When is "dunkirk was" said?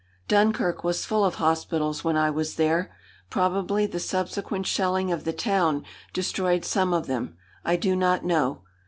0.27-1.05